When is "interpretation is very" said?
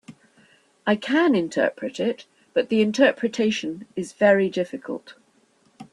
2.81-4.49